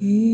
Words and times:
Mm. 0.00 0.29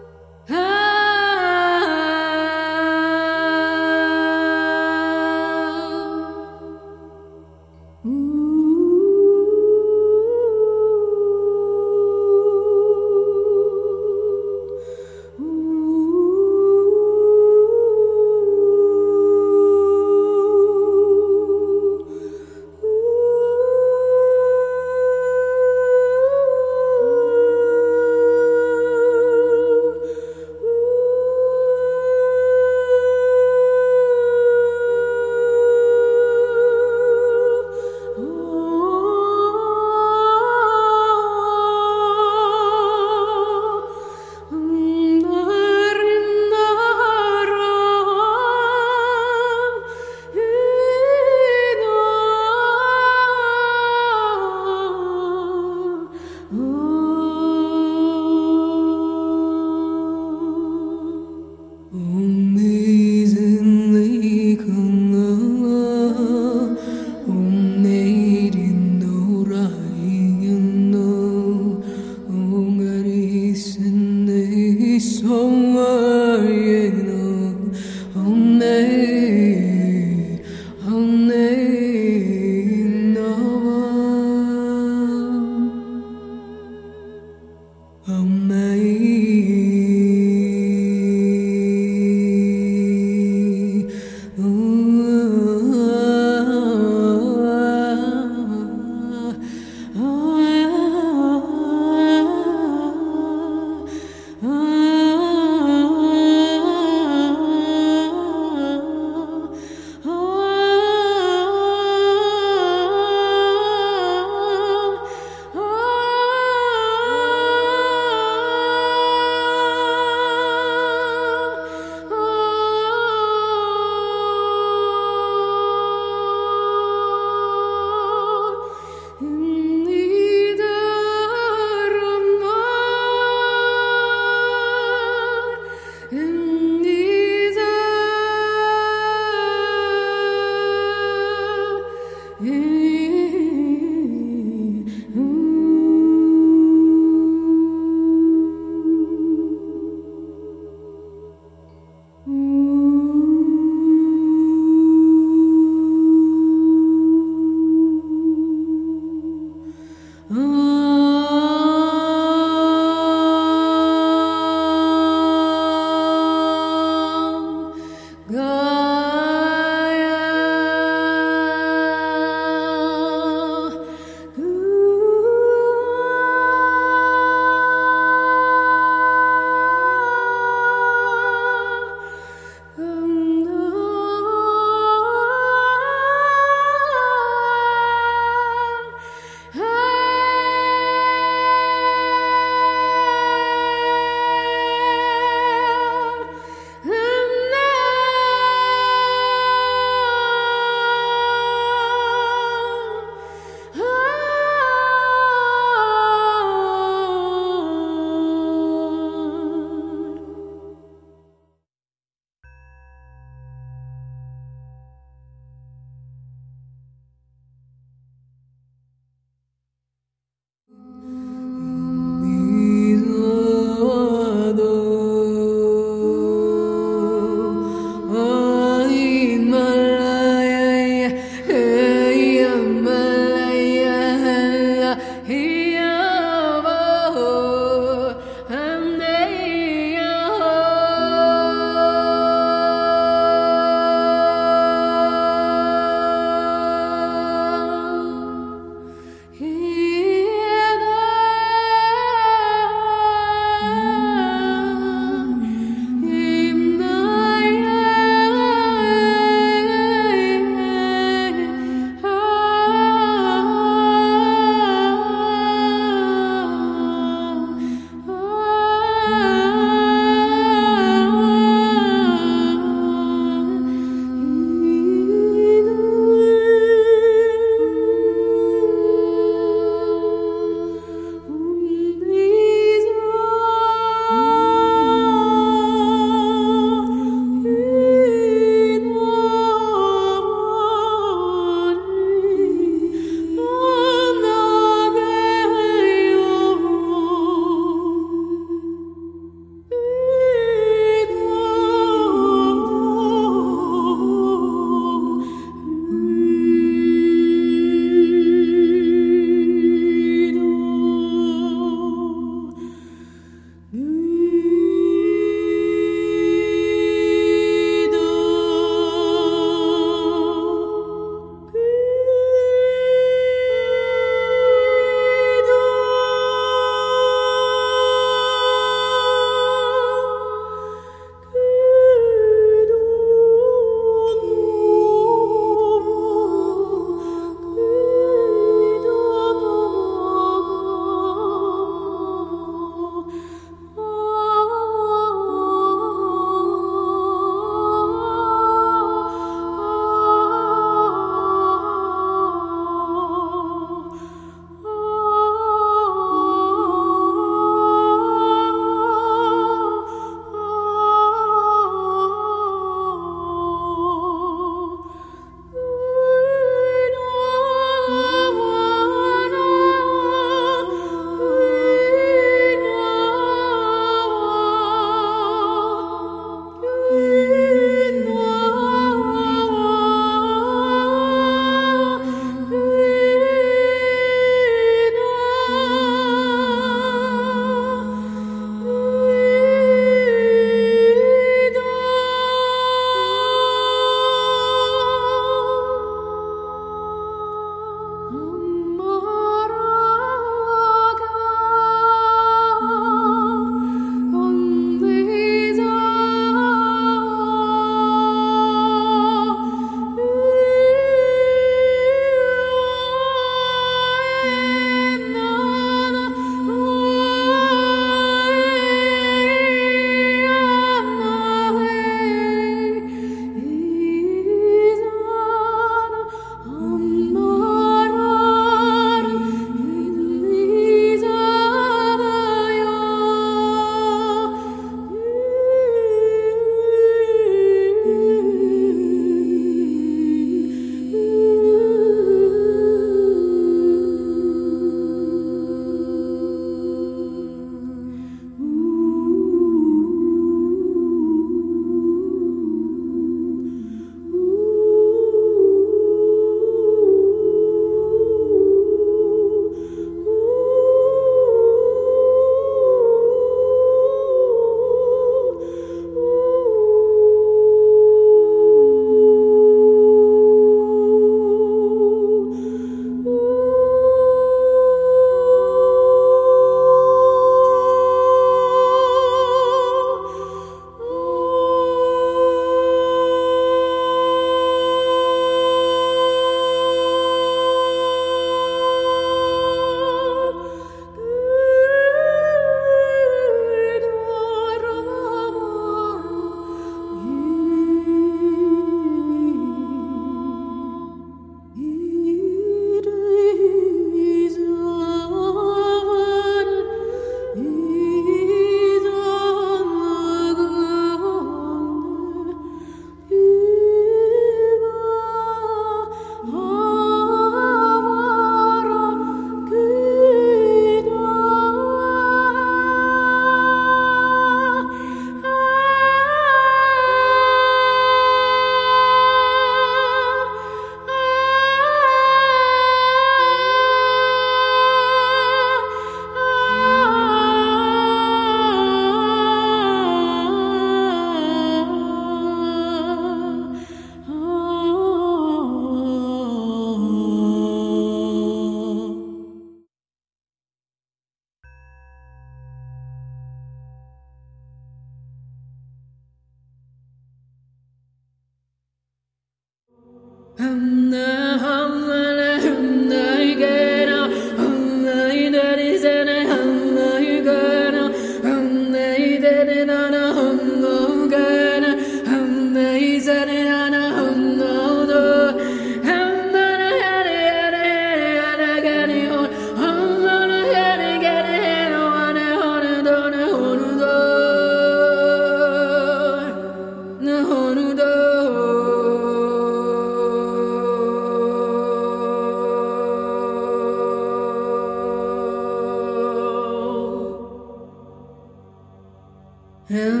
Hanei 599.71 600.00